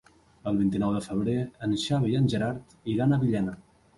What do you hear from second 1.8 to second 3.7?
Xavi i en Gerard iran a Villena.